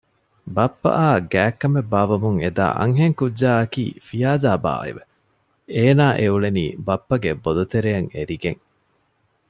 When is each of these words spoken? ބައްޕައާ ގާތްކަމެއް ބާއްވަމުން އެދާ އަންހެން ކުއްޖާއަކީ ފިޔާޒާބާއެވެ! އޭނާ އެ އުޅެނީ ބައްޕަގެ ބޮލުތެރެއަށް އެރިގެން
ބައްޕައާ 0.55 1.09
ގާތްކަމެއް 1.33 1.89
ބާއްވަމުން 1.91 2.37
އެދާ 2.43 2.65
އަންހެން 2.79 3.15
ކުއްޖާއަކީ 3.19 3.83
ފިޔާޒާބާއެވެ! 4.07 5.03
އޭނާ 5.75 6.05
އެ 6.19 6.25
އުޅެނީ 6.31 6.65
ބައްޕަގެ 6.87 7.31
ބޮލުތެރެއަށް 7.43 8.09
އެރިގެން 8.15 8.61